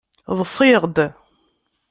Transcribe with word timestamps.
Ḍṣiɣ-d. 0.39 0.97